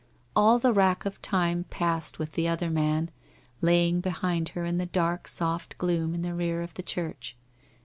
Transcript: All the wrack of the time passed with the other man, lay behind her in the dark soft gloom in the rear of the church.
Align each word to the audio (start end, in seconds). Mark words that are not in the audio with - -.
All 0.35 0.57
the 0.57 0.73
wrack 0.73 1.05
of 1.05 1.13
the 1.13 1.21
time 1.21 1.65
passed 1.65 2.17
with 2.17 2.31
the 2.31 2.47
other 2.47 2.71
man, 2.71 3.11
lay 3.61 3.93
behind 3.93 4.49
her 4.57 4.65
in 4.65 4.79
the 4.79 4.87
dark 4.87 5.27
soft 5.27 5.77
gloom 5.77 6.15
in 6.15 6.23
the 6.23 6.33
rear 6.33 6.63
of 6.63 6.73
the 6.73 6.81
church. 6.81 7.37